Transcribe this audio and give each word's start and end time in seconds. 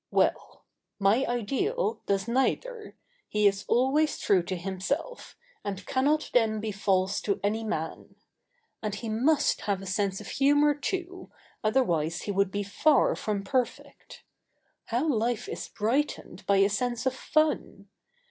Well! 0.09 0.65
my 0.97 1.27
ideal 1.27 2.01
does 2.07 2.27
neither. 2.27 2.95
He 3.29 3.45
is 3.45 3.65
always 3.67 4.17
true 4.17 4.41
to 4.41 4.55
himself, 4.55 5.37
and 5.63 5.85
"cannot 5.85 6.31
then 6.33 6.59
be 6.59 6.71
false 6.71 7.21
to 7.21 7.39
any 7.43 7.63
man." 7.63 8.15
And 8.81 8.95
he 8.95 9.09
must 9.09 9.61
have 9.67 9.79
a 9.79 9.85
sense 9.85 10.19
of 10.19 10.25
humour, 10.27 10.73
too, 10.73 11.29
otherwise 11.63 12.23
he 12.23 12.31
would 12.31 12.49
be 12.49 12.63
far 12.63 13.15
[Sidenote: 13.15 13.25
Humour 13.27 13.37
an 13.37 13.43
essential.] 13.43 13.51
from 13.51 13.59
perfect. 13.85 14.23
How 14.85 15.07
life 15.07 15.47
is 15.47 15.67
brightened 15.69 16.47
by 16.47 16.57
a 16.57 16.67
sense 16.69 17.05
of 17.05 17.13
fun! 17.13 17.87